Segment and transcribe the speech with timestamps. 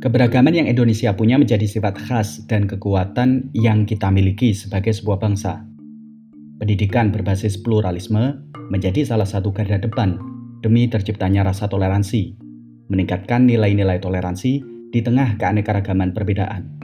[0.00, 5.62] Keberagaman yang Indonesia punya menjadi sifat khas dan kekuatan yang kita miliki sebagai sebuah bangsa.
[6.56, 10.16] Pendidikan berbasis pluralisme menjadi salah satu garda depan
[10.64, 12.32] demi terciptanya rasa toleransi,
[12.88, 16.74] meningkatkan nilai-nilai toleransi di tengah keanekaragaman perbedaan.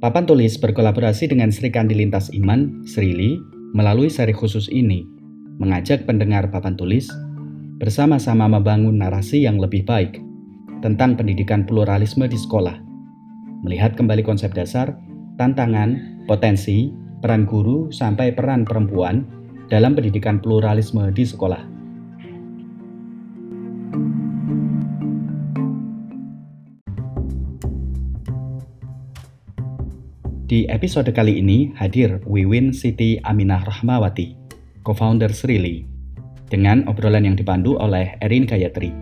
[0.00, 3.38] Papan tulis berkolaborasi dengan Sri Kandi Lintas Iman, Srili,
[3.76, 5.04] melalui seri khusus ini,
[5.60, 7.12] mengajak pendengar papan tulis
[7.82, 10.22] bersama-sama membangun narasi yang lebih baik
[10.86, 12.78] tentang pendidikan pluralisme di sekolah.
[13.66, 14.94] Melihat kembali konsep dasar,
[15.34, 19.26] tantangan, potensi, peran guru, sampai peran perempuan
[19.66, 21.62] dalam pendidikan pluralisme di sekolah.
[30.46, 34.38] Di episode kali ini hadir Wiwin Siti Aminah Rahmawati,
[34.86, 35.91] co-founder Srili,
[36.52, 38.92] dengan obrolan yang dipandu oleh Erin Gayatri.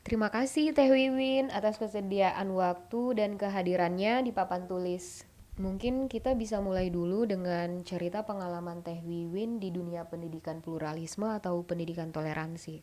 [0.00, 5.28] Terima kasih Teh Wiwin atas kesediaan waktu dan kehadirannya di papan tulis.
[5.60, 11.60] Mungkin kita bisa mulai dulu dengan cerita pengalaman Teh Wiwin di dunia pendidikan pluralisme atau
[11.68, 12.80] pendidikan toleransi.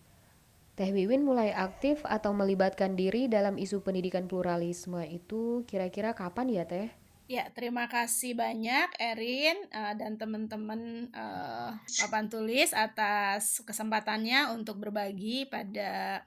[0.77, 6.65] Teh Wiwin mulai aktif atau melibatkan diri dalam isu pendidikan pluralisme itu kira-kira kapan ya
[6.69, 7.02] Teh?
[7.23, 11.71] Ya, terima kasih banyak Erin uh, dan teman-teman uh,
[12.03, 16.19] papan tulis atas kesempatannya untuk berbagi pada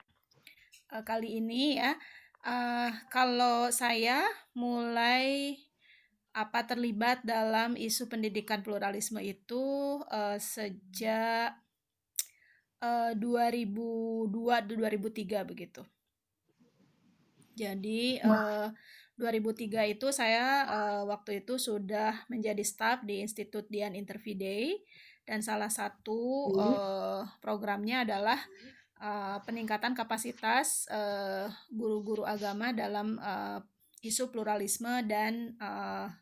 [0.88, 1.92] uh, kali ini ya.
[2.40, 4.24] Uh, kalau saya
[4.56, 5.60] mulai
[6.32, 11.60] apa terlibat dalam isu pendidikan pluralisme itu uh, sejak
[12.80, 15.84] uh, 2002 2003 begitu.
[17.56, 18.68] Jadi uh,
[19.16, 24.76] 2003 itu saya uh, waktu itu sudah menjadi staff di Institut Dian Intervidei
[25.24, 28.38] dan salah satu uh, programnya adalah
[29.00, 33.58] uh, peningkatan kapasitas uh, guru-guru agama dalam uh,
[34.04, 36.12] isu pluralisme dan uh,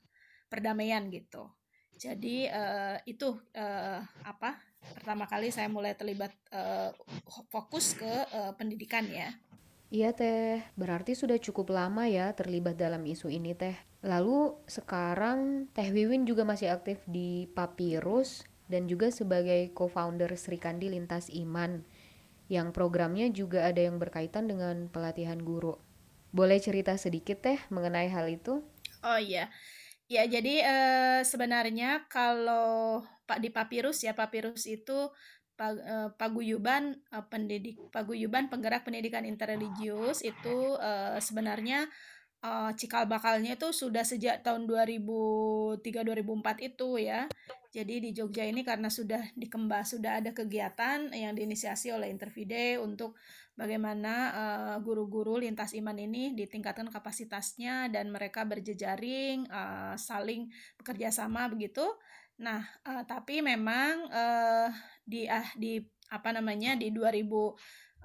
[0.49, 1.51] perdamaian gitu.
[1.99, 4.59] Jadi uh, itu uh, apa?
[4.95, 6.93] Pertama kali saya mulai terlibat uh,
[7.51, 9.33] fokus ke uh, pendidikan ya.
[9.95, 13.79] Iya teh, berarti sudah cukup lama ya terlibat dalam isu ini teh.
[14.03, 20.91] Lalu sekarang Teh Wiwin juga masih aktif di Papirus dan juga sebagai co-founder Sri Kandi
[20.91, 21.87] Lintas Iman
[22.51, 25.79] yang programnya juga ada yang berkaitan dengan pelatihan guru.
[26.35, 28.67] Boleh cerita sedikit teh mengenai hal itu?
[29.07, 29.47] Oh iya.
[30.11, 35.07] Ya, jadi eh, sebenarnya kalau Pak di Papirus ya, Papirus itu
[36.19, 41.87] paguyuban eh, pendidik paguyuban penggerak pendidikan interreligius itu eh, sebenarnya
[42.45, 47.25] uh, cikal bakalnya itu sudah sejak tahun 2003 2004 itu ya.
[47.75, 53.19] Jadi di Jogja ini karena sudah dikembas sudah ada kegiatan yang diinisiasi oleh Intervide untuk
[53.55, 61.47] bagaimana uh, guru-guru lintas iman ini ditingkatkan kapasitasnya dan mereka berjejaring uh, saling bekerja sama
[61.47, 61.87] begitu.
[62.43, 64.69] Nah, uh, tapi memang uh,
[65.07, 65.79] di uh, di
[66.11, 68.03] apa namanya di 2015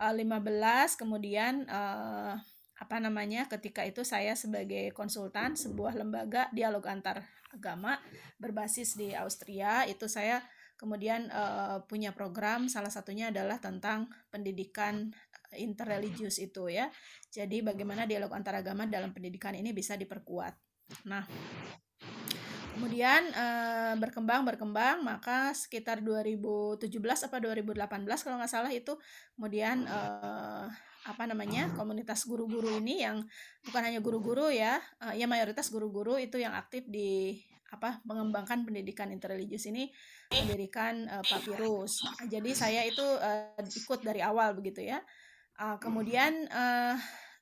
[0.96, 2.38] kemudian uh,
[2.80, 8.00] apa namanya ketika itu saya sebagai konsultan sebuah lembaga dialog antar agama
[8.40, 10.40] berbasis di Austria itu saya
[10.80, 15.12] kemudian uh, punya program salah satunya adalah tentang pendidikan
[15.52, 16.88] interreligius itu ya.
[17.28, 20.56] Jadi bagaimana dialog antar agama dalam pendidikan ini bisa diperkuat.
[21.12, 21.28] Nah
[22.80, 26.88] kemudian uh, berkembang berkembang maka sekitar 2017
[27.28, 27.76] apa 2018
[28.24, 28.96] kalau nggak salah itu
[29.36, 30.64] kemudian uh,
[31.04, 33.28] apa namanya komunitas guru-guru ini yang
[33.68, 34.80] bukan hanya guru-guru ya
[35.12, 39.92] ya mayoritas guru-guru itu yang aktif di apa mengembangkan pendidikan interreligius ini
[40.30, 45.02] mendirikan uh, papirus nah, jadi saya itu uh, ikut dari awal begitu ya.
[45.60, 46.96] Uh, kemudian uh,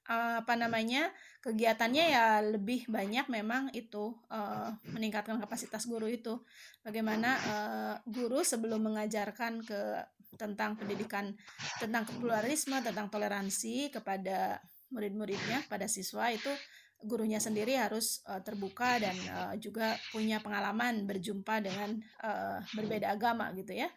[0.08, 1.12] uh, apa namanya
[1.44, 6.40] kegiatannya ya lebih banyak memang itu uh, meningkatkan kapasitas guru itu.
[6.82, 9.82] Bagaimana uh, guru sebelum mengajarkan ke
[10.40, 11.36] tentang pendidikan
[11.78, 16.50] tentang pluralisme tentang toleransi kepada murid-muridnya pada siswa itu
[17.06, 21.94] gurunya sendiri harus uh, terbuka dan uh, juga punya pengalaman berjumpa dengan
[22.26, 23.90] uh, berbeda agama gitu ya.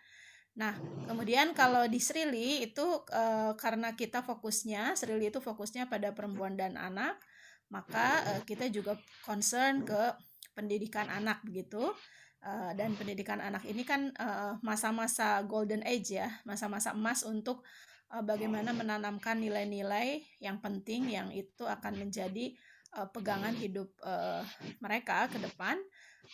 [0.61, 0.77] Nah,
[1.09, 6.77] kemudian kalau di Srili itu uh, karena kita fokusnya Srili itu fokusnya pada perempuan dan
[6.77, 7.17] anak,
[7.73, 10.13] maka uh, kita juga concern ke
[10.53, 11.93] pendidikan anak begitu.
[12.41, 14.17] Uh, dan pendidikan anak ini kan
[14.65, 17.61] masa-masa golden age ya, masa-masa emas untuk
[18.09, 22.57] bagaimana menanamkan nilai-nilai yang penting yang itu akan menjadi
[22.97, 24.43] uh, pegangan hidup uh,
[24.83, 25.79] mereka ke depan.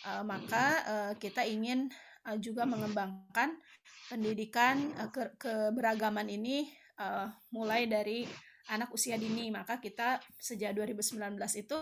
[0.05, 1.89] Uh, maka uh, kita ingin
[2.27, 3.57] uh, juga mengembangkan
[4.11, 6.69] pendidikan uh, ke keberagaman ini
[7.01, 8.27] uh, mulai dari
[8.69, 9.49] anak usia dini.
[9.49, 11.17] Maka kita sejak 2019
[11.57, 11.79] itu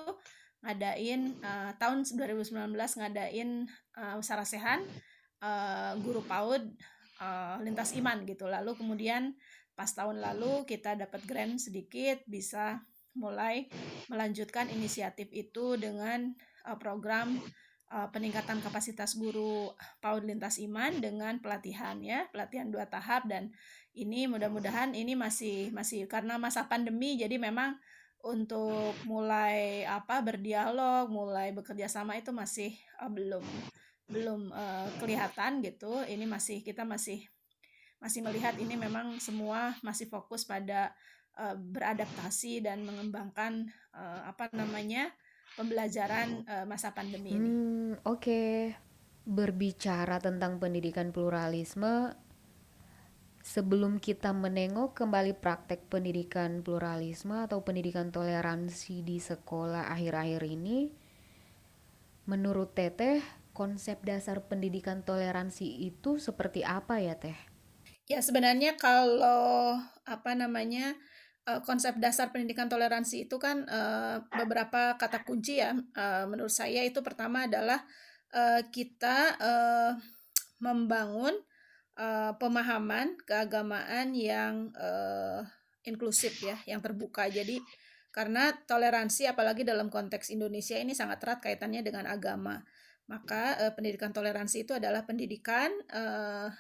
[0.66, 3.50] ngadain uh, tahun 2019 ngadain
[4.00, 4.82] uh, sarasehan
[5.44, 6.64] uh, guru PAUD
[7.22, 8.48] uh, lintas iman gitu.
[8.48, 9.36] Lalu kemudian
[9.76, 12.80] pas tahun lalu kita dapat grant sedikit bisa
[13.16, 13.72] mulai
[14.12, 16.36] melanjutkan inisiatif itu dengan
[16.68, 17.40] uh, program
[17.90, 19.72] uh, peningkatan kapasitas guru
[20.04, 23.56] PAUD lintas iman dengan pelatihan ya, pelatihan dua tahap dan
[23.96, 27.80] ini mudah-mudahan ini masih masih karena masa pandemi jadi memang
[28.26, 33.46] untuk mulai apa berdialog, mulai bekerja sama itu masih uh, belum
[34.10, 36.02] belum uh, kelihatan gitu.
[36.04, 37.22] Ini masih kita masih
[38.02, 40.94] masih melihat ini memang semua masih fokus pada
[41.40, 45.12] uh, beradaptasi dan mengembangkan uh, apa namanya
[45.56, 47.48] pembelajaran uh, masa pandemi ini.
[47.48, 48.20] Hmm, oke.
[48.20, 48.54] Okay.
[49.26, 52.14] Berbicara tentang pendidikan pluralisme,
[53.46, 60.94] sebelum kita menengok kembali praktek pendidikan pluralisme atau pendidikan toleransi di sekolah akhir-akhir ini,
[62.26, 63.22] menurut Teteh,
[63.54, 67.38] konsep dasar pendidikan toleransi itu seperti apa ya Teh?
[68.06, 70.94] Ya sebenarnya kalau apa namanya
[71.46, 75.78] eh, konsep dasar pendidikan toleransi itu kan uh, beberapa kata kunci ya.
[75.94, 77.82] Uh, menurut saya itu pertama adalah
[78.76, 79.40] kita
[80.60, 81.32] membangun
[82.36, 84.76] pemahaman keagamaan yang
[85.88, 87.32] inklusif ya, yang terbuka.
[87.32, 87.64] Jadi
[88.12, 92.60] karena toleransi apalagi dalam konteks Indonesia ini sangat erat kaitannya dengan agama.
[93.08, 96.52] Maka pendidikan toleransi itu adalah pendidikan uh,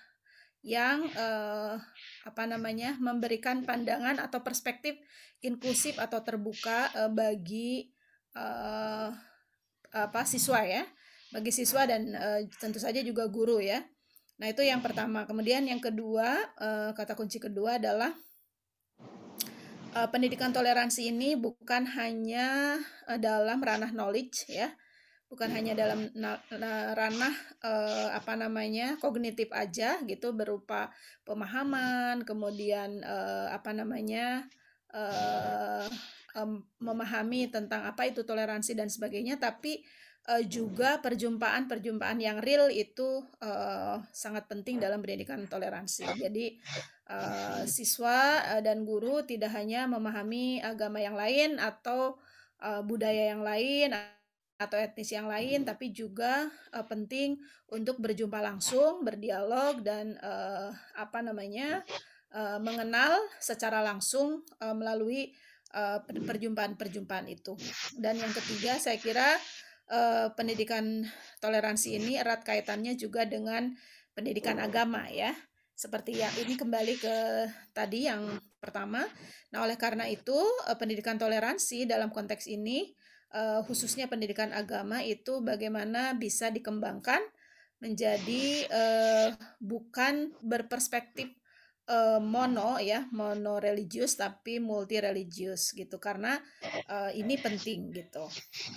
[0.65, 1.77] yang uh,
[2.25, 4.97] apa namanya memberikan pandangan atau perspektif
[5.45, 7.93] inklusif atau terbuka uh, bagi
[8.33, 9.13] uh,
[9.93, 10.83] apa siswa ya
[11.29, 13.85] bagi siswa dan uh, tentu saja juga guru ya
[14.35, 15.23] Nah, itu yang pertama.
[15.23, 18.11] Kemudian yang kedua, uh, kata kunci kedua adalah
[19.95, 24.75] uh, pendidikan toleransi ini bukan hanya uh, dalam ranah knowledge ya.
[25.25, 26.07] Bukan hanya dalam
[26.95, 27.35] ranah
[27.65, 28.95] uh, apa namanya?
[29.01, 30.93] kognitif aja gitu berupa
[31.25, 34.45] pemahaman, kemudian uh, apa namanya?
[34.95, 35.91] Um,
[36.83, 39.79] memahami tentang apa itu toleransi dan sebagainya, tapi
[40.29, 46.05] uh, juga perjumpaan-perjumpaan yang real itu uh, sangat penting dalam pendidikan toleransi.
[46.17, 46.57] Jadi
[47.09, 52.17] uh, siswa uh, dan guru tidak hanya memahami agama yang lain atau
[52.61, 53.93] uh, budaya yang lain
[54.55, 57.35] atau etnis yang lain, tapi juga uh, penting
[57.67, 61.83] untuk berjumpa langsung, berdialog dan uh, apa namanya
[62.31, 65.35] uh, mengenal secara langsung uh, melalui
[66.07, 67.51] perjumpaan-perjumpaan itu.
[67.99, 69.27] Dan yang ketiga, saya kira
[69.91, 71.03] uh, pendidikan
[71.43, 73.75] toleransi ini erat kaitannya juga dengan
[74.15, 75.35] pendidikan agama ya.
[75.75, 77.17] Seperti yang ini kembali ke
[77.75, 79.03] tadi yang pertama.
[79.51, 82.95] Nah, oleh karena itu uh, pendidikan toleransi dalam konteks ini
[83.35, 87.19] uh, khususnya pendidikan agama itu bagaimana bisa dikembangkan
[87.83, 89.29] menjadi uh,
[89.59, 91.35] bukan berperspektif
[91.91, 95.99] uh, mono ya mono religius tapi multi religius gitu.
[95.99, 96.39] Karena
[96.87, 98.25] uh, ini penting gitu.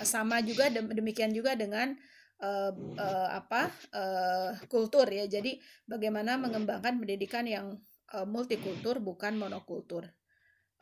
[0.02, 1.94] Sama juga demikian juga dengan
[2.42, 5.30] uh, uh, apa uh, kultur ya.
[5.30, 7.78] Jadi bagaimana mengembangkan pendidikan yang
[8.12, 10.10] uh, multikultur bukan monokultur.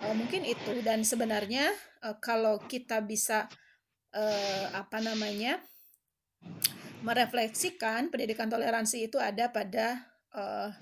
[0.01, 0.81] Uh, mungkin itu.
[0.81, 1.69] Dan sebenarnya
[2.01, 3.49] uh, kalau kita bisa
[4.17, 5.61] uh, apa namanya
[7.05, 10.73] merefleksikan pendidikan toleransi itu ada pada uh,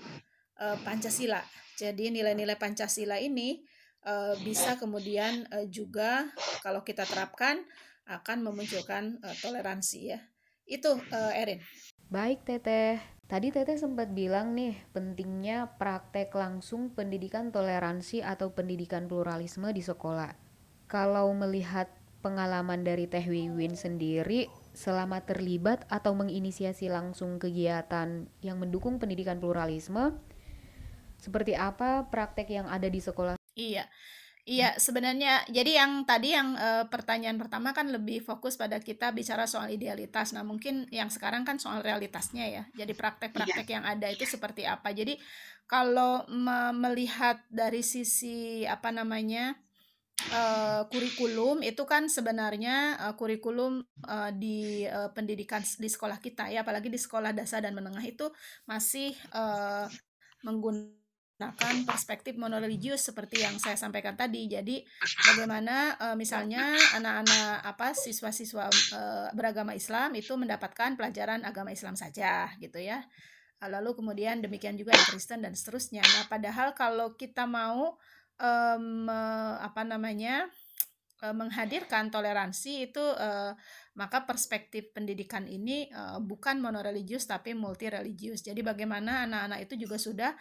[0.57, 1.43] uh, Pancasila.
[1.75, 3.59] Jadi nilai-nilai Pancasila ini
[4.07, 6.31] uh, bisa kemudian uh, juga
[6.63, 7.59] kalau kita terapkan
[8.07, 10.19] akan memunculkan uh, toleransi ya.
[10.65, 11.61] Itu uh, Erin.
[12.09, 13.01] Baik Teteh.
[13.25, 20.37] Tadi Teteh sempat bilang nih pentingnya praktek langsung pendidikan toleransi atau pendidikan pluralisme di sekolah.
[20.85, 21.89] Kalau melihat
[22.25, 30.17] pengalaman dari Teh Wiwin sendiri selama terlibat atau menginisiasi langsung kegiatan yang mendukung pendidikan pluralisme,
[31.21, 33.37] seperti apa praktek yang ada di sekolah?
[33.53, 33.85] Iya.
[34.45, 39.49] Iya, sebenarnya jadi yang tadi yang e, pertanyaan pertama kan lebih fokus pada kita bicara
[39.49, 40.37] soal idealitas.
[40.37, 42.63] Nah, mungkin yang sekarang kan soal realitasnya ya.
[42.77, 43.73] Jadi praktek-praktek iya.
[43.81, 44.93] yang ada itu seperti apa.
[44.93, 45.17] Jadi
[45.65, 49.57] kalau me melihat dari sisi apa namanya?
[50.15, 56.63] Uh, kurikulum itu kan sebenarnya uh, kurikulum uh, di uh, pendidikan di sekolah kita ya
[56.63, 58.31] apalagi di sekolah dasar dan menengah itu
[58.63, 59.91] masih uh,
[60.47, 64.47] menggunakan perspektif monoreligius seperti yang saya sampaikan tadi.
[64.47, 64.87] Jadi
[65.35, 72.55] bagaimana uh, misalnya anak-anak apa siswa-siswa uh, beragama Islam itu mendapatkan pelajaran agama Islam saja
[72.63, 73.03] gitu ya.
[73.65, 76.05] lalu kemudian demikian juga yang Kristen dan seterusnya.
[76.05, 77.97] Nah, padahal kalau kita mau
[78.39, 79.07] um,
[79.59, 80.47] apa namanya
[81.25, 83.55] menghadirkan toleransi itu uh,
[83.97, 88.45] maka perspektif pendidikan ini uh, bukan monoreligius tapi multi religius.
[88.45, 90.31] Jadi bagaimana anak-anak itu juga sudah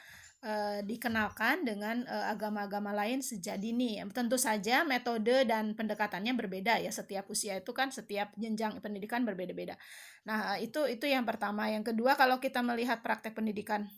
[0.85, 3.97] dikenalkan dengan agama-agama lain sejak dini.
[4.13, 6.93] Tentu saja metode dan pendekatannya berbeda ya.
[6.93, 9.81] Setiap usia itu kan setiap jenjang pendidikan berbeda-beda.
[10.29, 11.73] Nah, itu itu yang pertama.
[11.73, 13.89] Yang kedua kalau kita melihat praktek pendidikan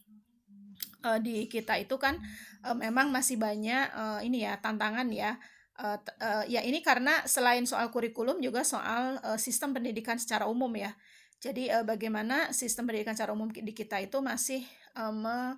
[1.05, 2.17] uh, di kita itu kan
[2.65, 5.37] uh, memang masih banyak uh, ini ya tantangan ya.
[5.77, 10.73] Uh, uh, ya ini karena selain soal kurikulum juga soal uh, sistem pendidikan secara umum
[10.73, 10.97] ya.
[11.37, 14.65] Jadi uh, bagaimana sistem pendidikan secara umum di kita itu masih
[14.97, 15.53] uh,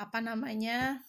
[0.00, 1.04] apa namanya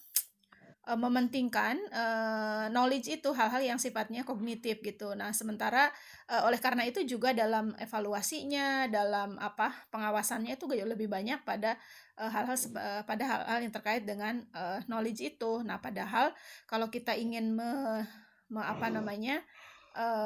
[0.86, 5.14] uh, mementingkan uh, knowledge itu hal-hal yang sifatnya kognitif gitu.
[5.14, 5.90] Nah, sementara
[6.30, 11.78] uh, oleh karena itu juga dalam evaluasinya, dalam apa pengawasannya itu lebih banyak pada
[12.18, 15.62] hal-hal uh, pada hal-hal yang terkait dengan uh, knowledge itu.
[15.62, 16.34] Nah, padahal
[16.66, 18.02] kalau kita ingin me,
[18.52, 19.40] me apa namanya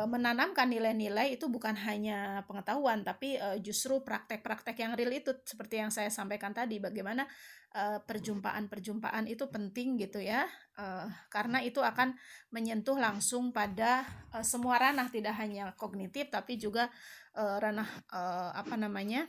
[0.07, 5.91] menanamkan nilai-nilai itu bukan hanya pengetahuan tapi uh, justru praktek-praktek yang real itu seperti yang
[5.91, 7.27] saya sampaikan tadi bagaimana
[7.75, 10.47] uh, perjumpaan-perjumpaan itu penting gitu ya
[10.79, 12.15] uh, karena itu akan
[12.55, 16.87] menyentuh langsung pada uh, semua ranah tidak hanya kognitif tapi juga
[17.35, 19.27] uh, ranah uh, apa namanya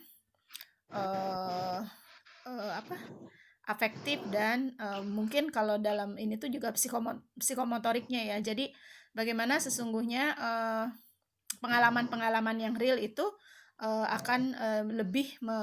[0.94, 1.82] uh,
[2.46, 2.96] uh, apa
[3.68, 6.72] afektif dan uh, mungkin kalau dalam ini tuh juga
[7.36, 8.38] psikomotoriknya ya.
[8.40, 8.72] Jadi
[9.18, 10.38] bagaimana sesungguhnya
[11.58, 13.26] pengalaman-pengalaman uh, yang real itu
[13.82, 15.58] uh, akan uh, lebih me,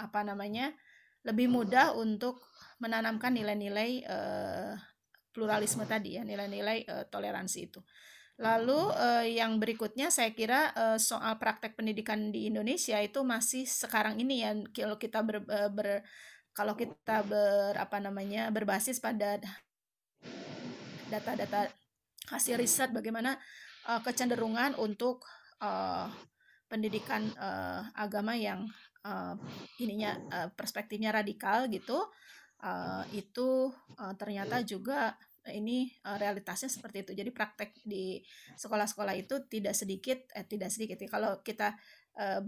[0.00, 0.72] apa namanya
[1.28, 2.40] lebih mudah untuk
[2.80, 4.04] menanamkan nilai-nilai
[5.34, 7.80] pluralisme tadi ya nilai-nilai toleransi itu.
[8.36, 14.20] Lalu uh, yang berikutnya saya kira uh, soal praktek pendidikan di Indonesia itu masih sekarang
[14.20, 15.40] ini ya kalau kita ber,
[15.72, 16.04] ber
[16.52, 19.40] kalau kita ber apa namanya berbasis pada
[21.08, 21.72] data-data
[22.30, 23.38] hasil riset bagaimana
[23.86, 25.22] uh, kecenderungan untuk
[25.62, 26.10] uh,
[26.66, 28.66] pendidikan uh, agama yang
[29.06, 29.38] uh,
[29.78, 32.02] ininya uh, perspektifnya radikal gitu
[32.62, 35.14] uh, itu uh, ternyata juga
[35.46, 37.12] ini uh, realitasnya seperti itu.
[37.14, 38.18] Jadi praktek di
[38.58, 40.98] sekolah-sekolah itu tidak sedikit eh tidak sedikit.
[41.06, 41.74] Kalau kita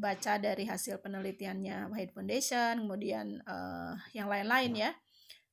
[0.01, 4.91] baca dari hasil penelitiannya Wahid Foundation, kemudian uh, yang lain-lain ya,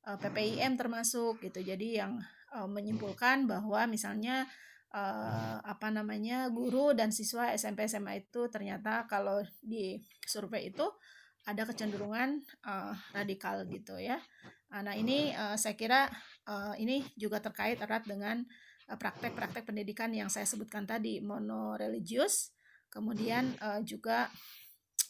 [0.07, 1.59] uh, PPIM termasuk gitu.
[1.59, 2.23] Jadi yang
[2.55, 4.47] uh, menyimpulkan bahwa misalnya
[4.95, 10.87] uh, apa namanya guru dan siswa SMP SMA itu ternyata kalau di survei itu
[11.45, 14.17] ada kecenderungan uh, radikal gitu ya.
[14.73, 16.09] Nah ini uh, saya kira
[16.49, 18.41] uh, ini juga terkait erat dengan
[18.85, 22.53] praktek-praktek pendidikan yang saya sebutkan tadi monoreligius,
[22.89, 24.29] kemudian uh, juga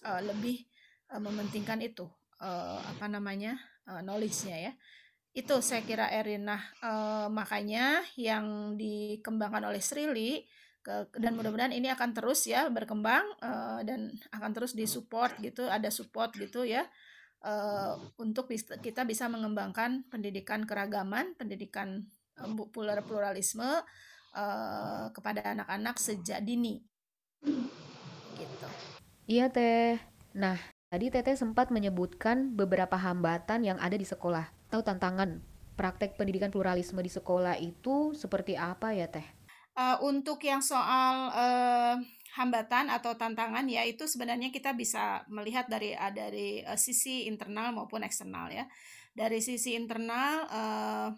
[0.03, 0.63] uh, lebih
[1.11, 2.07] uh, mementingkan itu
[2.39, 4.73] uh, apa namanya uh, knowledge-nya ya
[5.35, 10.47] itu saya kira Erin nah uh, makanya yang dikembangkan oleh Srili
[10.79, 15.91] ke, dan mudah-mudahan ini akan terus ya berkembang uh, dan akan terus disupport gitu ada
[15.91, 16.87] support gitu ya
[17.43, 22.07] uh, untuk bisa, kita bisa mengembangkan pendidikan keragaman pendidikan
[22.71, 23.83] plural pluralisme
[25.15, 26.83] kepada anak-anak sejak dini.
[28.35, 28.67] Gitu.
[29.31, 29.95] Iya teh.
[30.35, 30.59] Nah
[30.91, 35.39] tadi teteh sempat menyebutkan beberapa hambatan yang ada di sekolah atau tantangan
[35.79, 39.23] praktek pendidikan pluralisme di sekolah itu seperti apa ya Teh?
[39.75, 41.95] Uh, untuk yang soal uh,
[42.35, 47.71] hambatan atau tantangan ya itu sebenarnya kita bisa melihat dari uh, dari uh, sisi internal
[47.71, 48.67] maupun eksternal ya.
[49.15, 51.09] Dari sisi internal uh,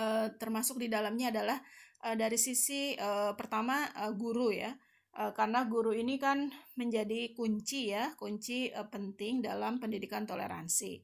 [0.00, 1.60] uh, termasuk di dalamnya adalah
[2.08, 4.72] uh, dari sisi uh, pertama uh, guru ya.
[5.16, 11.00] Karena guru ini kan menjadi kunci ya, kunci penting dalam pendidikan toleransi.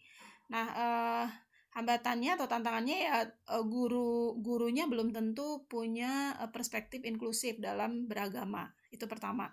[0.52, 1.26] Nah, uh,
[1.72, 8.68] hambatannya atau tantangannya ya uh, guru gurunya belum tentu punya uh, perspektif inklusif dalam beragama.
[8.92, 9.48] Itu pertama.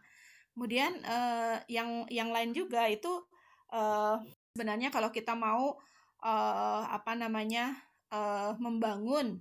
[0.51, 3.23] Kemudian uh, yang yang lain juga itu
[3.71, 4.19] uh,
[4.51, 5.79] sebenarnya kalau kita mau
[6.19, 7.79] uh, apa namanya
[8.11, 9.39] uh, membangun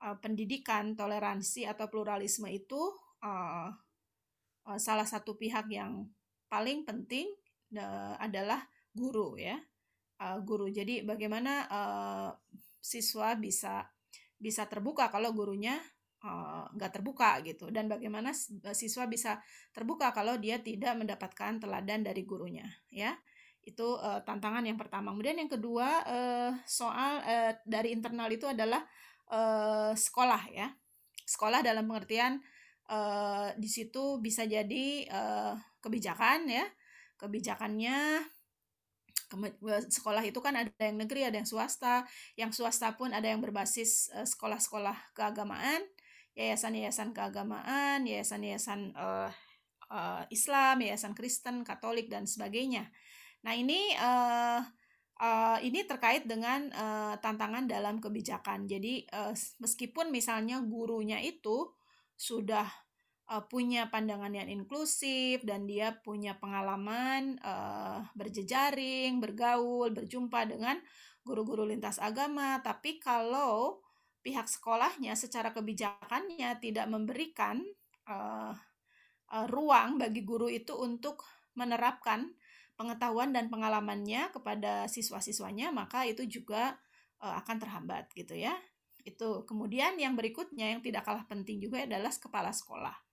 [0.00, 2.80] uh, pendidikan toleransi atau pluralisme itu
[3.20, 3.68] uh,
[4.64, 6.08] uh, salah satu pihak yang
[6.48, 7.28] paling penting
[8.22, 8.62] adalah
[8.94, 9.58] guru ya
[10.20, 10.68] uh, guru.
[10.70, 12.30] Jadi bagaimana uh,
[12.80, 13.88] siswa bisa
[14.36, 15.80] bisa terbuka kalau gurunya
[16.74, 17.70] nggak uh, terbuka gitu.
[17.70, 18.34] Dan bagaimana
[18.74, 19.38] siswa bisa
[19.70, 23.14] terbuka kalau dia tidak mendapatkan teladan dari gurunya ya.
[23.66, 25.10] Itu uh, tantangan yang pertama.
[25.10, 28.82] Kemudian yang kedua uh, soal uh, dari internal itu adalah
[29.30, 30.70] uh, sekolah ya.
[31.26, 32.38] Sekolah dalam pengertian
[32.86, 36.66] uh, di situ bisa jadi uh, kebijakan ya.
[37.18, 38.22] Kebijakannya
[39.90, 42.06] sekolah itu kan ada yang negeri, ada yang swasta.
[42.38, 45.82] Yang swasta pun ada yang berbasis sekolah-sekolah keagamaan,
[46.38, 49.30] yayasan-yayasan keagamaan, yayasan-yayasan uh,
[49.90, 52.90] uh, Islam, yayasan Kristen, Katolik dan sebagainya.
[53.42, 54.60] Nah ini uh,
[55.20, 58.68] uh, ini terkait dengan uh, tantangan dalam kebijakan.
[58.68, 61.72] Jadi uh, meskipun misalnya gurunya itu
[62.16, 62.85] sudah
[63.30, 70.78] uh, punya pandangan yang inklusif dan dia punya pengalaman uh, berjejaring, bergaul, berjumpa dengan
[71.26, 72.62] guru-guru lintas agama.
[72.62, 73.82] Tapi kalau
[74.22, 77.62] pihak sekolahnya secara kebijakannya tidak memberikan
[78.10, 78.54] uh,
[79.30, 81.22] uh, ruang bagi guru itu untuk
[81.54, 82.34] menerapkan
[82.76, 86.76] pengetahuan dan pengalamannya kepada siswa-siswanya, maka itu juga
[87.22, 88.54] uh, akan terhambat gitu ya.
[89.06, 89.46] Itu.
[89.46, 93.05] Kemudian yang berikutnya yang tidak kalah penting juga adalah kepala sekolah.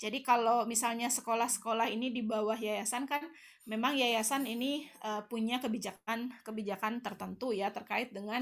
[0.00, 3.20] Jadi kalau misalnya sekolah-sekolah ini di bawah yayasan kan
[3.68, 8.40] memang yayasan ini uh, punya kebijakan kebijakan tertentu ya terkait dengan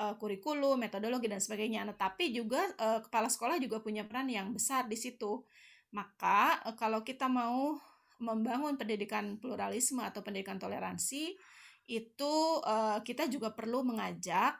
[0.00, 1.84] uh, kurikulum, metodologi dan sebagainya.
[1.84, 5.44] Nah, tapi juga uh, kepala sekolah juga punya peran yang besar di situ.
[5.92, 7.76] Maka uh, kalau kita mau
[8.16, 11.36] membangun pendidikan pluralisme atau pendidikan toleransi
[11.84, 12.34] itu
[12.64, 14.56] uh, kita juga perlu mengajak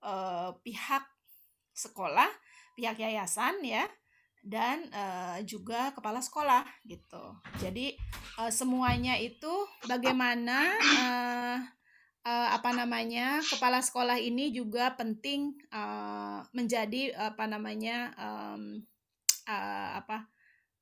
[0.00, 1.04] uh, pihak
[1.76, 2.32] sekolah,
[2.72, 3.84] pihak yayasan ya
[4.44, 7.24] dan uh, juga kepala sekolah gitu.
[7.64, 7.96] Jadi
[8.36, 9.50] uh, semuanya itu
[9.88, 11.56] bagaimana uh,
[12.28, 18.84] uh, apa namanya kepala sekolah ini juga penting uh, menjadi apa namanya um,
[19.48, 20.28] uh, apa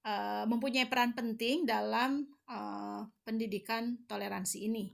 [0.02, 4.90] uh, mempunyai peran penting dalam uh, pendidikan toleransi ini.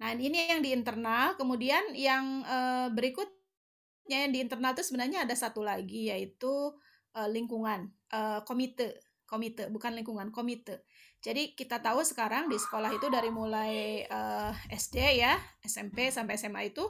[0.00, 1.40] Nah ini yang di internal.
[1.40, 6.76] Kemudian yang uh, berikutnya yang di internal itu sebenarnya ada satu lagi yaitu
[7.14, 10.84] uh, lingkungan, uh, komite, komite bukan lingkungan, komite.
[11.24, 16.68] Jadi kita tahu sekarang di sekolah itu dari mulai uh, SD ya, SMP sampai SMA
[16.68, 16.84] itu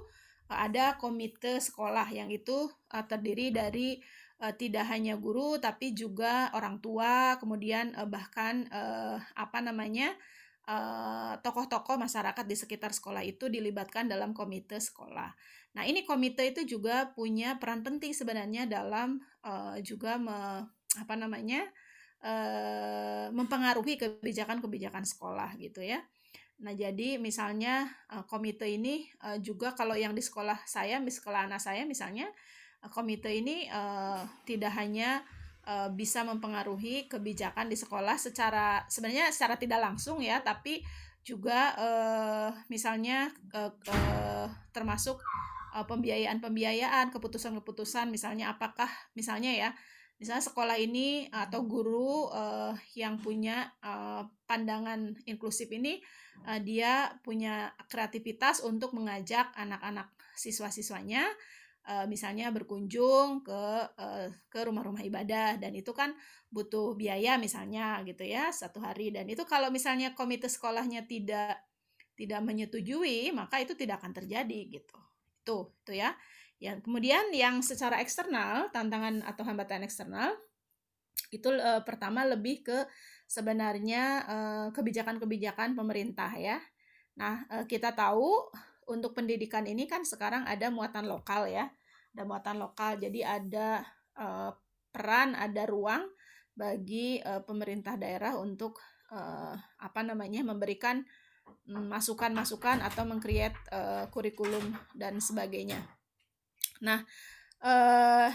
[0.50, 4.02] uh, ada komite sekolah yang itu uh, terdiri dari
[4.42, 10.16] uh, tidak hanya guru tapi juga orang tua, kemudian uh, bahkan uh, apa namanya
[11.44, 15.28] tokoh-tokoh masyarakat di sekitar sekolah itu dilibatkan dalam komite sekolah.
[15.74, 20.62] Nah, ini komite itu juga punya peran penting sebenarnya dalam uh, juga me,
[20.98, 21.66] apa namanya?
[22.24, 26.00] Uh, mempengaruhi kebijakan-kebijakan sekolah gitu ya.
[26.64, 31.44] Nah, jadi misalnya uh, komite ini uh, juga kalau yang di sekolah saya, di sekolah
[31.52, 32.24] anak saya misalnya,
[32.80, 35.20] uh, komite ini uh, tidak hanya
[35.96, 40.84] bisa mempengaruhi kebijakan di sekolah secara sebenarnya secara tidak langsung ya, tapi
[41.24, 41.72] juga
[42.68, 43.32] misalnya
[44.76, 45.24] termasuk
[45.82, 48.86] pembiayaan-pembiayaan, keputusan-keputusan misalnya apakah
[49.18, 49.70] misalnya ya,
[50.22, 55.98] misalnya sekolah ini atau guru uh, yang punya uh, pandangan inklusif ini
[56.46, 61.26] uh, dia punya kreativitas untuk mengajak anak-anak siswa-siswanya
[61.90, 63.62] uh, misalnya berkunjung ke
[63.98, 66.14] uh, ke rumah-rumah ibadah dan itu kan
[66.48, 69.10] butuh biaya misalnya gitu ya satu hari.
[69.10, 71.58] Dan itu kalau misalnya komite sekolahnya tidak
[72.14, 74.98] tidak menyetujui maka itu tidak akan terjadi gitu
[75.44, 76.16] itu itu ya.
[76.56, 80.32] Yang kemudian yang secara eksternal tantangan atau hambatan eksternal
[81.28, 82.88] itu e, pertama lebih ke
[83.28, 84.24] sebenarnya
[84.72, 86.56] kebijakan-kebijakan pemerintah ya.
[87.20, 88.48] Nah e, kita tahu
[88.88, 91.68] untuk pendidikan ini kan sekarang ada muatan lokal ya
[92.14, 92.96] ada muatan lokal.
[93.02, 93.82] Jadi ada
[94.14, 94.26] e,
[94.94, 96.06] peran ada ruang
[96.54, 98.78] bagi e, pemerintah daerah untuk
[99.10, 99.18] e,
[99.58, 101.02] apa namanya memberikan
[101.64, 105.80] masukan-masukan atau mengcreate uh, kurikulum dan sebagainya.
[106.84, 107.00] Nah,
[107.64, 108.28] uh,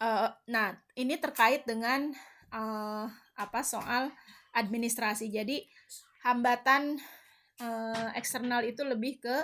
[0.00, 2.08] uh, nah ini terkait dengan
[2.48, 3.04] uh,
[3.36, 4.08] apa soal
[4.56, 5.28] administrasi.
[5.28, 5.68] Jadi
[6.24, 6.96] hambatan
[7.60, 9.36] uh, eksternal itu lebih ke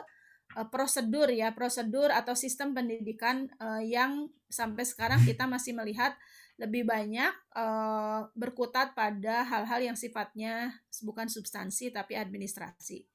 [0.56, 6.16] uh, prosedur ya, prosedur atau sistem pendidikan uh, yang sampai sekarang kita masih melihat
[6.58, 10.74] lebih banyak uh, berkutat pada hal-hal yang sifatnya
[11.06, 13.06] bukan substansi tapi administrasi.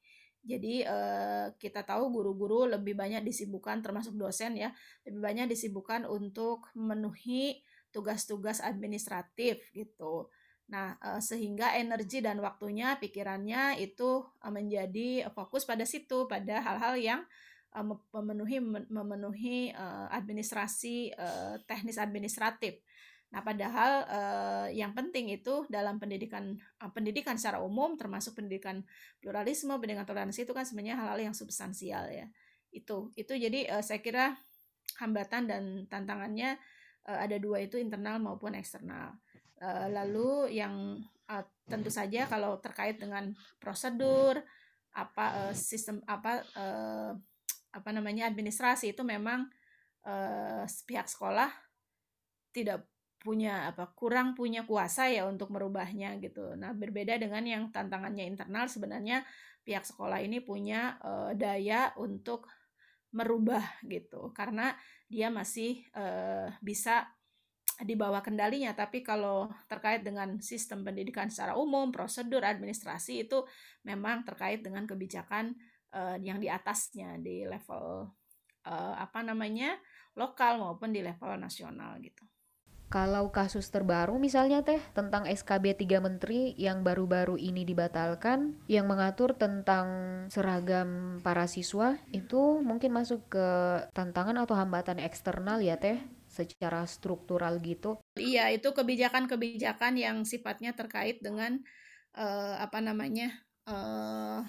[0.43, 4.71] Jadi uh, kita tahu guru-guru lebih banyak disibukkan termasuk dosen ya,
[5.03, 7.60] lebih banyak disibukkan untuk memenuhi
[7.91, 10.32] tugas-tugas administratif gitu.
[10.71, 17.21] Nah, uh, sehingga energi dan waktunya, pikirannya itu menjadi fokus pada situ, pada hal-hal yang
[18.13, 19.73] memenuhi memenuhi
[20.13, 21.10] administrasi
[21.65, 22.77] teknis administratif.
[23.34, 28.86] Nah, padahal eh, yang penting itu dalam pendidikan eh, pendidikan secara umum termasuk pendidikan
[29.17, 32.30] pluralisme, pendidikan toleransi itu kan sebenarnya hal-hal yang substansial ya.
[32.69, 34.38] Itu itu jadi eh, saya kira
[35.02, 36.62] hambatan dan tantangannya
[37.10, 39.17] eh, ada dua itu internal maupun eksternal.
[39.58, 44.46] Eh, lalu yang eh, tentu saja kalau terkait dengan prosedur
[44.93, 47.17] apa uh, sistem apa uh,
[47.74, 49.50] apa namanya administrasi itu memang
[50.06, 51.50] uh, pihak sekolah
[52.54, 52.86] tidak
[53.23, 56.59] punya apa kurang punya kuasa ya untuk merubahnya gitu.
[56.59, 59.23] Nah, berbeda dengan yang tantangannya internal sebenarnya
[59.63, 62.51] pihak sekolah ini punya uh, daya untuk
[63.15, 64.75] merubah gitu karena
[65.07, 67.07] dia masih uh, bisa
[67.81, 73.45] di bawah kendalinya tapi kalau terkait dengan sistem pendidikan secara umum prosedur administrasi itu
[73.86, 75.57] memang terkait dengan kebijakan
[75.93, 78.09] uh, yang di atasnya di level
[78.65, 79.77] uh, apa namanya
[80.17, 82.25] lokal maupun di level nasional gitu.
[82.93, 89.34] Kalau kasus terbaru misalnya teh tentang SKB 3 Menteri yang baru-baru ini dibatalkan yang mengatur
[89.34, 89.89] tentang
[90.29, 93.47] seragam para siswa itu mungkin masuk ke
[93.97, 95.97] tantangan atau hambatan eksternal ya teh
[96.29, 97.97] secara struktural gitu.
[98.13, 101.58] Iya, itu kebijakan-kebijakan yang sifatnya terkait dengan
[102.13, 103.34] uh, apa namanya?
[103.65, 104.45] Uh,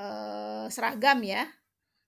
[0.00, 1.44] uh, seragam ya.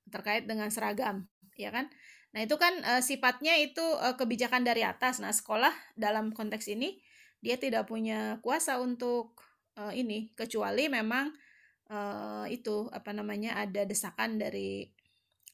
[0.08, 1.28] Terkait dengan seragam,
[1.60, 1.92] ya kan?
[2.36, 5.24] Nah, itu kan uh, sifatnya itu uh, kebijakan dari atas.
[5.24, 7.00] Nah, sekolah dalam konteks ini
[7.40, 9.40] dia tidak punya kuasa untuk
[9.80, 11.32] uh, ini kecuali memang
[11.88, 14.84] uh, itu apa namanya ada desakan dari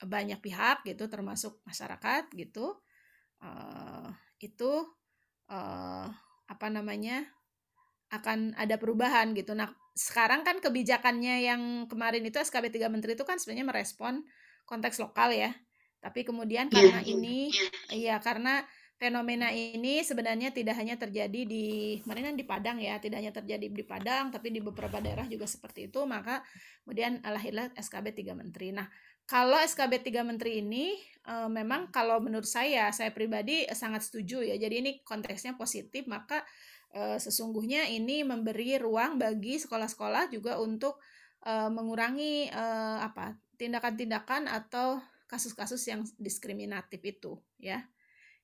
[0.03, 2.75] banyak pihak gitu termasuk masyarakat gitu.
[3.39, 4.11] Uh,
[4.43, 4.83] itu
[5.55, 6.11] uh,
[6.51, 7.31] apa namanya
[8.11, 9.55] akan ada perubahan gitu.
[9.55, 14.27] Nah, sekarang kan kebijakannya yang kemarin itu SKB 3 Menteri itu kan sebenarnya merespon
[14.67, 15.55] konteks lokal ya
[16.03, 17.39] tapi kemudian iya, karena ini,
[17.95, 18.67] iya karena
[19.03, 23.67] fenomena ini sebenarnya tidak hanya terjadi di kemarin kan di Padang ya, tidak hanya terjadi
[23.67, 26.07] di Padang, tapi di beberapa daerah juga seperti itu.
[26.07, 26.43] Maka
[26.87, 28.71] kemudian lahirlah SKB 3 Menteri.
[28.71, 28.87] Nah,
[29.27, 30.95] kalau SKB 3 Menteri ini
[31.27, 34.55] e, memang kalau menurut saya, saya pribadi sangat setuju ya.
[34.55, 36.47] Jadi ini konteksnya positif, maka
[36.95, 41.03] e, sesungguhnya ini memberi ruang bagi sekolah-sekolah juga untuk
[41.43, 42.65] e, mengurangi e,
[43.03, 47.81] apa tindakan-tindakan atau kasus-kasus yang diskriminatif itu ya.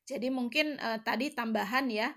[0.08, 2.08] Jadi mungkin uh, tadi tambahan ya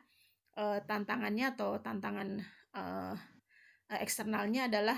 [0.55, 2.39] uh, tantangannya atau tantangan
[2.71, 3.15] uh,
[3.99, 4.95] eksternalnya adalah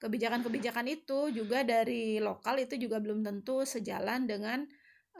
[0.00, 4.64] kebijakan-kebijakan itu juga dari lokal itu juga belum tentu sejalan dengan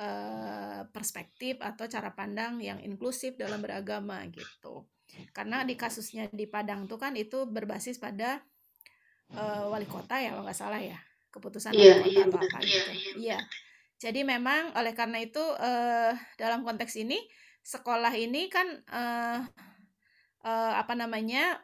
[0.00, 4.88] uh, perspektif atau cara pandang yang inklusif dalam beragama gitu.
[5.36, 8.40] Karena di kasusnya di Padang tuh kan itu berbasis pada
[9.36, 10.96] uh, wali kota ya kalau nggak salah ya
[11.28, 12.92] keputusan yeah, wali kota yeah, atau apa gitu.
[13.20, 13.36] Iya.
[13.36, 13.42] Yeah.
[14.00, 17.20] Jadi memang oleh karena itu uh, dalam konteks ini
[17.60, 19.44] sekolah ini kan uh,
[20.40, 21.60] uh, apa namanya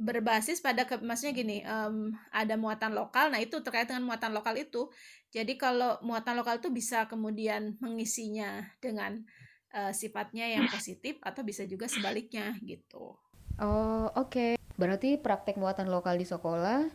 [0.00, 3.28] berbasis pada ke, maksudnya gini um, ada muatan lokal.
[3.28, 4.88] Nah itu terkait dengan muatan lokal itu.
[5.28, 9.20] Jadi kalau muatan lokal itu bisa kemudian mengisinya dengan
[9.76, 13.20] uh, sifatnya yang positif atau bisa juga sebaliknya gitu.
[13.60, 14.32] Oh oke.
[14.32, 14.50] Okay.
[14.80, 16.88] berarti praktek muatan lokal di sekolah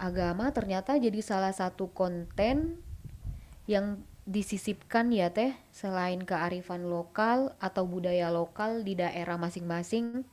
[0.00, 2.80] agama ternyata jadi salah satu konten
[3.66, 10.26] yang disisipkan ya teh selain kearifan lokal atau budaya lokal di daerah masing-masing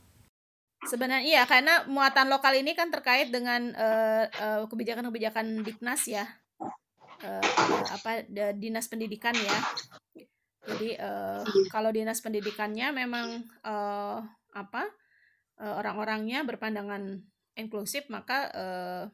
[0.84, 6.28] Sebenarnya iya karena muatan lokal ini kan terkait dengan uh, uh, kebijakan-kebijakan Diknas ya.
[7.24, 7.40] Uh,
[7.88, 9.58] apa dinas pendidikan ya.
[10.64, 11.40] Jadi uh,
[11.72, 14.20] kalau dinas pendidikannya memang uh,
[14.52, 14.84] apa
[15.60, 17.20] uh, orang-orangnya berpandangan
[17.56, 19.04] inklusif maka uh,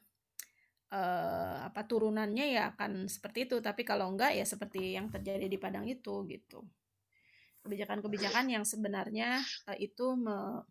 [0.90, 3.56] uh, apa turunannya ya akan seperti itu.
[3.62, 6.66] Tapi kalau enggak ya seperti yang terjadi di Padang itu gitu.
[7.64, 10.66] Kebijakan-kebijakan yang sebenarnya uh, itu me,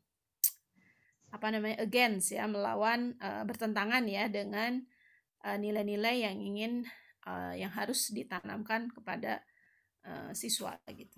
[1.29, 4.81] apa namanya against ya melawan uh, bertentangan ya dengan
[5.39, 6.73] nilai-nilai uh, yang ingin
[7.23, 9.39] uh, yang harus ditanamkan kepada
[10.03, 11.15] uh, siswa gitu.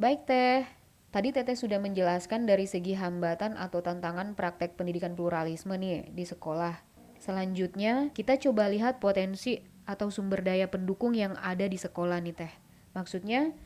[0.00, 0.64] Baik teh,
[1.12, 6.93] tadi Teteh sudah menjelaskan dari segi hambatan atau tantangan praktek pendidikan pluralisme nih di sekolah
[7.24, 12.52] Selanjutnya, kita coba lihat potensi atau sumber daya pendukung yang ada di sekolah nih teh.
[12.92, 13.56] Maksudnya,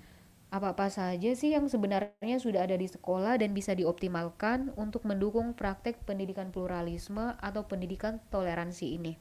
[0.55, 6.07] apa-apa saja sih yang sebenarnya sudah ada di sekolah dan bisa dioptimalkan untuk mendukung praktek
[6.07, 9.19] pendidikan pluralisme atau pendidikan toleransi ini.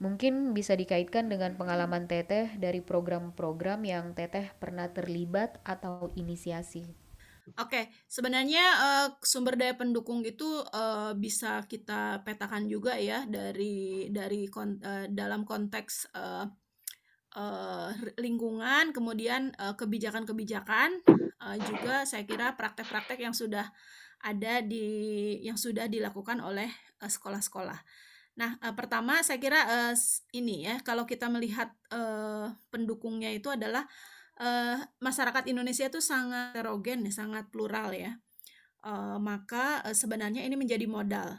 [0.00, 7.05] Mungkin bisa dikaitkan dengan pengalaman Teteh dari program-program yang Teteh pernah terlibat atau inisiasi.
[7.54, 14.50] Oke, sebenarnya uh, sumber daya pendukung itu uh, bisa kita petakan juga ya dari dari
[14.50, 16.42] kon, uh, dalam konteks uh,
[17.38, 21.06] uh, lingkungan, kemudian uh, kebijakan-kebijakan,
[21.38, 23.70] uh, juga saya kira praktek-praktek yang sudah
[24.26, 26.66] ada di yang sudah dilakukan oleh
[26.98, 27.78] sekolah-sekolah.
[28.36, 29.94] Nah, uh, pertama saya kira uh,
[30.34, 33.96] ini ya, kalau kita melihat uh, pendukungnya itu adalah uh,
[35.00, 38.20] masyarakat Indonesia itu sangat heterogen, sangat plural ya.
[38.86, 41.34] Uh, maka uh, sebenarnya ini menjadi modal.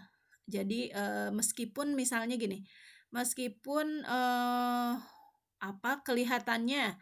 [0.50, 2.68] Jadi uh, meskipun misalnya gini,
[3.14, 5.00] meskipun uh,
[5.58, 7.00] apa kelihatannya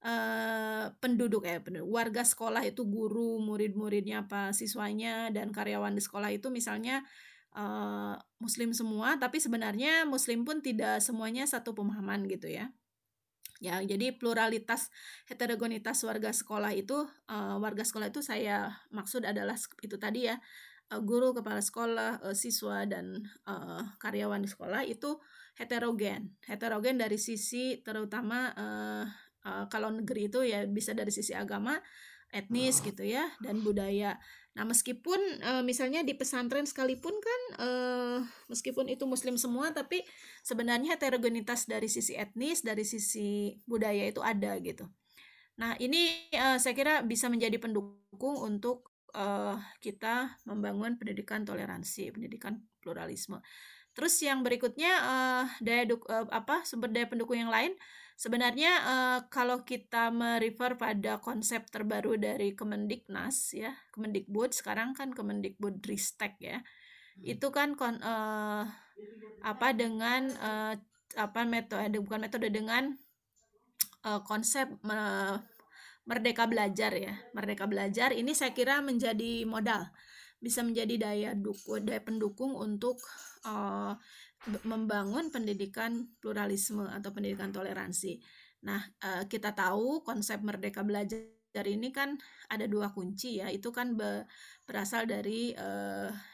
[0.00, 6.32] uh, penduduk ya penduduk, warga sekolah itu guru, murid-muridnya apa siswanya dan karyawan di sekolah
[6.32, 7.04] itu misalnya
[7.52, 12.72] uh, muslim semua, tapi sebenarnya muslim pun tidak semuanya satu pemahaman gitu ya.
[13.62, 14.90] Ya, jadi pluralitas
[15.30, 20.34] heterogenitas warga sekolah itu uh, warga sekolah itu saya maksud adalah itu tadi ya
[20.90, 25.14] uh, guru, kepala sekolah, uh, siswa dan uh, karyawan di sekolah itu
[25.54, 26.34] heterogen.
[26.42, 29.06] Heterogen dari sisi terutama uh,
[29.46, 31.78] uh, kalau negeri itu ya bisa dari sisi agama,
[32.34, 34.18] etnis gitu ya dan budaya.
[34.52, 38.18] Nah, meskipun uh, misalnya di pesantren sekalipun kan uh,
[38.52, 40.04] meskipun itu muslim semua tapi
[40.44, 44.84] sebenarnya heterogenitas dari sisi etnis, dari sisi budaya itu ada gitu.
[45.56, 52.60] Nah, ini uh, saya kira bisa menjadi pendukung untuk uh, kita membangun pendidikan toleransi, pendidikan
[52.84, 53.40] pluralisme.
[53.92, 57.72] Terus yang berikutnya uh, daya duk, uh, apa sumber daya pendukung yang lain
[58.16, 65.82] Sebenarnya uh, kalau kita merefer pada konsep terbaru dari Kemendiknas ya, Kemendikbud sekarang kan Kemendikbud
[65.82, 66.62] Ristek ya.
[66.62, 67.22] Hmm.
[67.26, 68.64] Itu kan kon, uh,
[69.42, 70.74] apa dengan uh,
[71.12, 72.96] apa metode bukan metode dengan
[74.06, 74.70] uh, konsep
[76.06, 77.14] merdeka belajar ya.
[77.34, 79.90] Merdeka belajar ini saya kira menjadi modal
[80.42, 82.98] bisa menjadi daya dukung daya pendukung untuk
[83.46, 83.94] uh,
[84.66, 88.18] membangun pendidikan pluralisme atau pendidikan toleransi.
[88.66, 92.18] Nah, uh, kita tahu konsep merdeka belajar ini kan
[92.50, 93.50] ada dua kunci ya.
[93.52, 94.26] Itu kan be,
[94.66, 95.54] berasal dari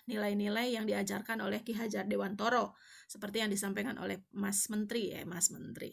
[0.08, 5.24] nilai-nilai uh, yang diajarkan oleh Ki Hajar Dewantoro seperti yang disampaikan oleh Mas Menteri ya,
[5.28, 5.92] Mas Menteri.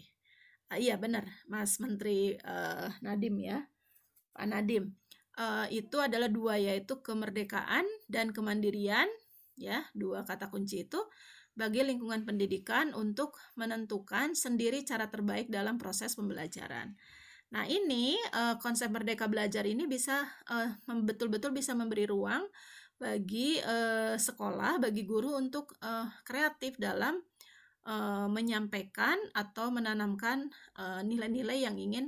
[0.72, 3.60] Uh, iya benar, Mas Menteri uh, Nadim ya.
[4.36, 4.92] Pak Nadim
[5.68, 9.04] itu adalah dua yaitu kemerdekaan dan kemandirian
[9.60, 11.00] ya dua kata kunci itu
[11.56, 16.94] bagi lingkungan pendidikan untuk menentukan sendiri cara terbaik dalam proses pembelajaran.
[17.56, 22.44] Nah ini uh, konsep merdeka belajar ini bisa uh, betul-betul bisa memberi ruang
[23.00, 27.20] bagi uh, sekolah, bagi guru untuk uh, kreatif dalam
[27.88, 30.52] uh, menyampaikan atau menanamkan
[31.08, 32.06] nilai-nilai uh, yang ingin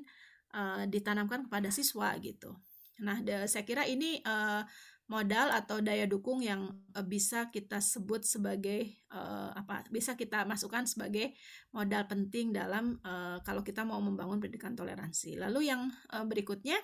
[0.52, 2.56] uh, ditanamkan kepada siswa gitu.
[2.98, 4.66] Nah, saya kira ini uh,
[5.08, 9.88] modal atau daya dukung yang uh, bisa kita sebut sebagai uh, apa?
[9.88, 11.32] Bisa kita masukkan sebagai
[11.72, 15.40] modal penting dalam uh, kalau kita mau membangun pendidikan toleransi.
[15.40, 16.76] Lalu yang uh, berikutnya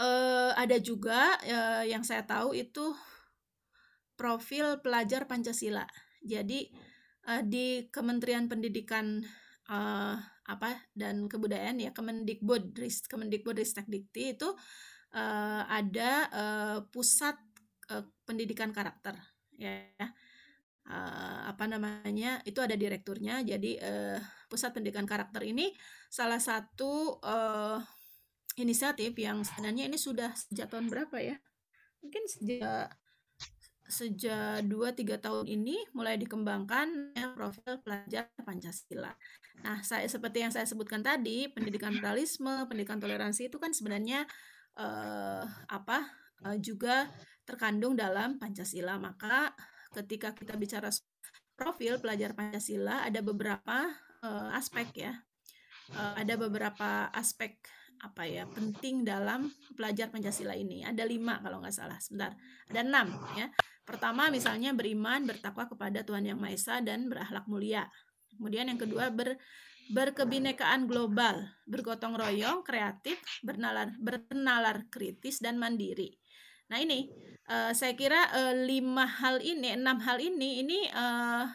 [0.00, 2.92] uh, ada juga uh, yang saya tahu itu
[4.16, 5.88] profil pelajar Pancasila.
[6.20, 6.68] Jadi
[7.28, 9.24] uh, di Kementerian Pendidikan
[9.72, 12.76] uh, apa dan kebudayaan ya Kemendikbud
[13.10, 14.48] Kemendikbud Ristek Dikti itu
[15.14, 17.36] uh, ada uh, pusat
[17.92, 19.14] uh, pendidikan karakter
[19.54, 19.86] ya.
[20.86, 23.42] Uh, apa namanya itu ada direkturnya.
[23.42, 25.74] Jadi uh, pusat pendidikan karakter ini
[26.06, 27.78] salah satu uh,
[28.56, 31.36] inisiatif yang sebenarnya ini sudah sejak tahun berapa ya?
[32.00, 32.94] Mungkin sejak
[33.86, 39.14] sejak 2-3 tahun ini mulai dikembangkan ya, profil pelajar Pancasila.
[39.62, 44.26] Nah, saya seperti yang saya sebutkan tadi, pendidikan pluralisme, pendidikan toleransi itu kan sebenarnya
[44.76, 45.98] eh, apa
[46.46, 47.08] eh, juga
[47.48, 49.00] terkandung dalam Pancasila.
[49.00, 49.52] Maka
[49.96, 50.92] ketika kita bicara
[51.56, 53.88] profil pelajar Pancasila ada beberapa
[54.22, 55.12] eh, aspek ya.
[55.92, 57.56] Eh, ada beberapa aspek
[57.96, 60.84] apa ya penting dalam pelajar Pancasila ini.
[60.84, 61.96] Ada lima kalau nggak salah.
[61.96, 62.36] Sebentar,
[62.68, 63.08] ada enam
[63.38, 63.48] ya.
[63.86, 67.86] Pertama misalnya beriman, bertakwa kepada Tuhan Yang Maha Esa dan berakhlak mulia.
[68.34, 69.38] Kemudian yang kedua ber
[69.90, 76.18] berkebinekaan global, bergotong royong, kreatif, bernalar bernalar kritis dan mandiri.
[76.66, 77.06] Nah ini
[77.46, 81.46] uh, saya kira uh, lima hal ini, enam hal ini ini uh,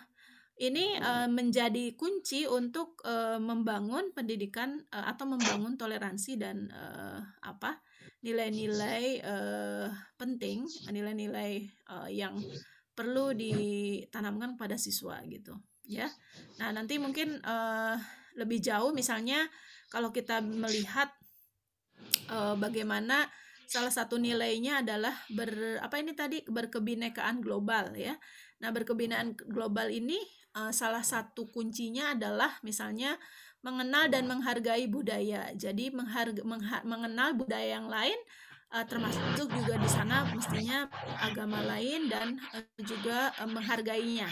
[0.62, 7.82] ini uh, menjadi kunci untuk uh, membangun pendidikan uh, atau membangun toleransi dan uh, apa
[8.22, 10.64] nilai-nilai uh, penting,
[10.94, 12.38] nilai-nilai uh, yang
[12.94, 16.06] perlu ditanamkan pada siswa gitu, ya.
[16.62, 17.98] Nah nanti mungkin uh,
[18.38, 19.48] lebih jauh, misalnya
[19.92, 21.12] kalau kita melihat
[22.32, 23.28] uh, bagaimana
[23.72, 28.20] salah satu nilainya adalah ber apa ini tadi berkebinekaan global ya.
[28.60, 30.20] Nah berkebinekaan global ini
[30.60, 33.16] uh, salah satu kuncinya adalah misalnya
[33.64, 35.54] mengenal dan menghargai budaya.
[35.56, 38.18] Jadi mengharga, mengha, mengenal budaya yang lain
[38.76, 40.88] uh, termasuk juga di sana mestinya
[41.22, 44.28] agama lain dan uh, juga uh, menghargainya.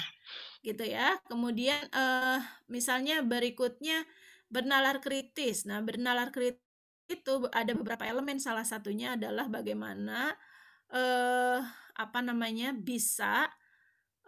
[0.60, 1.20] Gitu ya.
[1.28, 4.04] Kemudian uh, misalnya berikutnya
[4.50, 5.64] bernalar kritis.
[5.70, 6.70] Nah, bernalar kritis
[7.10, 10.38] itu ada beberapa elemen salah satunya adalah bagaimana
[10.94, 11.60] uh,
[11.98, 13.50] apa namanya bisa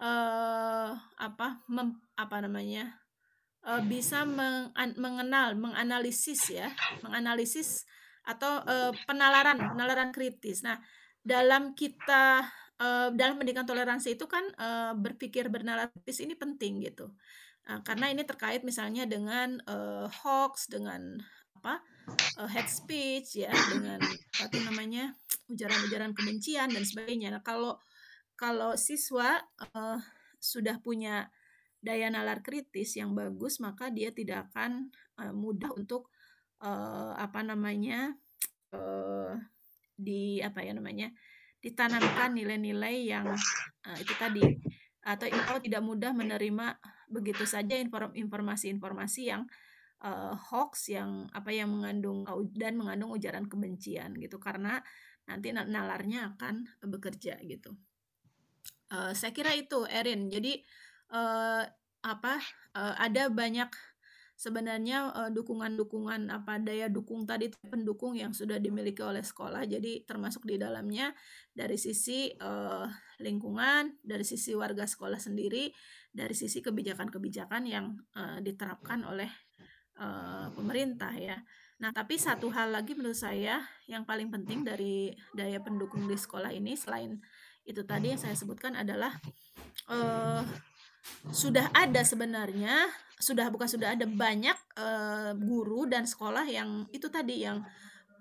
[0.02, 2.98] uh, apa mem, apa namanya
[3.70, 6.74] uh, bisa meng, mengenal menganalisis ya
[7.06, 7.86] menganalisis
[8.26, 10.82] atau uh, penalaran penalaran kritis nah
[11.22, 12.50] dalam kita
[12.82, 17.14] uh, dalam pendidikan toleransi itu kan uh, berpikir bernalar kritis ini penting gitu.
[17.70, 21.22] Uh, karena ini terkait misalnya dengan uh, hoax dengan
[21.62, 21.78] apa
[22.42, 24.02] uh, head speech ya dengan
[24.42, 25.14] apa namanya
[25.46, 27.30] ujaran-ujaran kebencian dan sebagainya.
[27.30, 27.78] Nah kalau
[28.34, 29.38] kalau siswa
[29.78, 30.02] uh,
[30.42, 31.30] sudah punya
[31.82, 34.90] daya nalar kritis yang bagus, maka dia tidak akan
[35.22, 36.10] uh, mudah untuk
[36.66, 38.18] uh, apa namanya
[38.74, 39.38] uh,
[39.94, 41.14] di apa ya namanya
[41.62, 43.30] ditanamkan nilai-nilai yang
[43.86, 44.44] uh, itu tadi
[45.02, 46.78] atau kalau tidak mudah menerima
[47.10, 47.74] begitu saja
[48.14, 49.50] informasi-informasi yang
[50.06, 54.82] uh, hoax yang apa yang mengandung dan mengandung ujaran kebencian gitu karena
[55.26, 57.78] nanti nalarnya akan bekerja gitu.
[58.92, 60.28] Uh, saya kira itu Erin.
[60.28, 60.60] Jadi
[61.14, 61.64] uh,
[62.02, 62.36] apa
[62.76, 63.70] uh, ada banyak
[64.42, 69.70] sebenarnya uh, dukungan-dukungan apa daya dukung tadi pendukung yang sudah dimiliki oleh sekolah.
[69.70, 71.14] Jadi termasuk di dalamnya
[71.54, 72.90] dari sisi uh,
[73.22, 75.70] lingkungan, dari sisi warga sekolah sendiri,
[76.10, 79.30] dari sisi kebijakan-kebijakan yang uh, diterapkan oleh
[80.02, 81.38] uh, pemerintah ya.
[81.78, 86.50] Nah, tapi satu hal lagi menurut saya yang paling penting dari daya pendukung di sekolah
[86.50, 87.22] ini selain
[87.62, 89.14] itu tadi yang saya sebutkan adalah
[89.86, 90.42] uh,
[91.34, 92.90] sudah ada sebenarnya
[93.22, 97.62] sudah bukan sudah ada banyak uh, guru dan sekolah yang itu tadi yang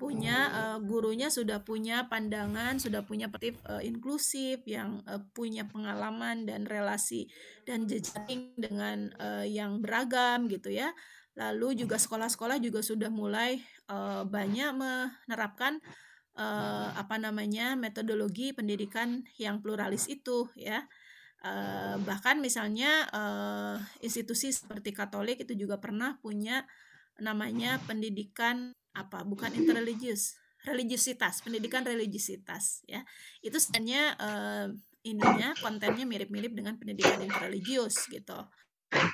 [0.01, 6.49] punya uh, gurunya sudah punya pandangan sudah punya perspektif uh, inklusif yang uh, punya pengalaman
[6.49, 7.29] dan relasi
[7.69, 10.97] dan jejaring dengan uh, yang beragam gitu ya.
[11.37, 13.61] Lalu juga sekolah-sekolah juga sudah mulai
[13.93, 15.85] uh, banyak menerapkan
[16.37, 20.89] uh, apa namanya metodologi pendidikan yang pluralis itu ya
[21.45, 26.65] uh, bahkan misalnya uh, institusi seperti Katolik itu juga pernah punya
[27.21, 29.23] namanya pendidikan apa?
[29.25, 33.01] Bukan interreligius religiusitas pendidikan religiusitas ya.
[33.41, 34.67] Itu sebenarnya uh,
[35.05, 38.37] ininya kontennya mirip-mirip dengan pendidikan interreligius gitu.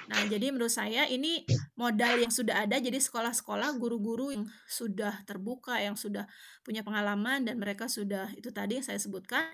[0.08, 1.44] Nah, jadi menurut saya ini
[1.76, 6.24] modal yang sudah ada, jadi sekolah-sekolah, guru-guru yang sudah terbuka, yang sudah
[6.64, 9.44] punya pengalaman dan mereka sudah itu tadi yang saya sebutkan,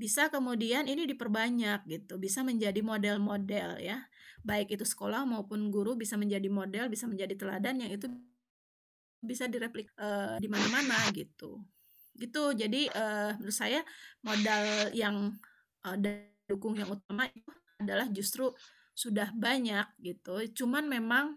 [0.00, 4.08] bisa kemudian ini diperbanyak gitu, bisa menjadi model-model ya.
[4.40, 8.08] Baik itu sekolah maupun guru bisa menjadi model, bisa menjadi teladan yang itu
[9.20, 11.60] bisa direplik uh, di mana-mana gitu.
[12.16, 12.56] Gitu.
[12.56, 13.84] Jadi uh, menurut saya
[14.24, 15.36] modal yang
[15.84, 15.96] uh,
[16.48, 18.48] dukung yang utama itu adalah justru
[18.96, 20.64] sudah banyak gitu.
[20.64, 21.36] Cuman memang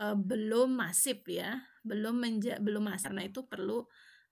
[0.00, 3.12] uh, belum masif ya, belum menja belum masif.
[3.12, 3.84] Karena itu perlu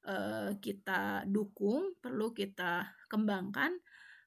[0.08, 3.76] uh, kita dukung, perlu kita kembangkan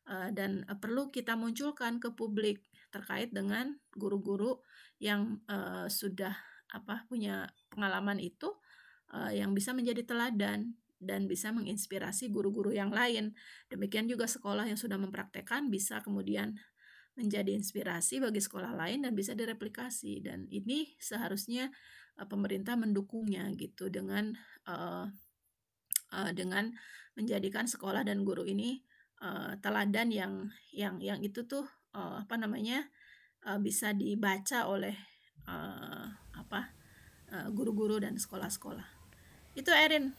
[0.10, 4.64] uh, dan uh, perlu kita munculkan ke publik terkait dengan guru-guru
[4.98, 5.44] yang
[5.92, 6.34] sudah
[6.72, 8.50] apa punya pengalaman itu
[9.30, 13.36] yang bisa menjadi teladan dan bisa menginspirasi guru-guru yang lain.
[13.68, 16.56] Demikian juga sekolah yang sudah mempraktekkan bisa kemudian
[17.20, 21.70] menjadi inspirasi bagi sekolah lain dan bisa direplikasi dan ini seharusnya
[22.26, 24.34] pemerintah mendukungnya gitu dengan
[24.66, 25.06] uh,
[26.14, 26.72] uh, dengan
[27.18, 28.84] menjadikan sekolah dan guru ini
[29.24, 30.34] uh, teladan yang
[30.70, 31.66] yang yang itu tuh
[31.98, 32.86] uh, apa namanya
[33.46, 34.96] uh, bisa dibaca oleh
[35.50, 36.06] uh,
[36.38, 36.74] apa
[37.52, 38.88] guru-guru dan sekolah-sekolah
[39.60, 40.16] itu Erin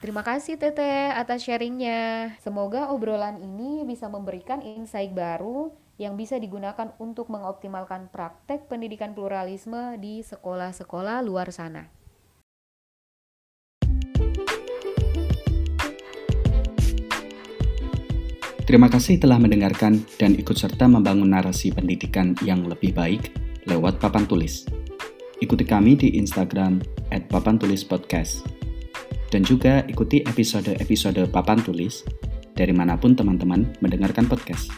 [0.00, 2.32] Terima kasih Tete atas sharingnya.
[2.40, 10.00] Semoga obrolan ini bisa memberikan insight baru yang bisa digunakan untuk mengoptimalkan praktek pendidikan pluralisme
[10.00, 11.99] di sekolah-sekolah luar sana.
[18.70, 23.34] Terima kasih telah mendengarkan dan ikut serta membangun narasi pendidikan yang lebih baik
[23.66, 24.62] lewat papan tulis.
[25.42, 26.78] Ikuti kami di Instagram
[27.10, 27.26] at.
[29.26, 32.06] Dan juga ikuti episode-episode papan tulis
[32.54, 34.70] dari mana pun teman-teman mendengarkan podcast.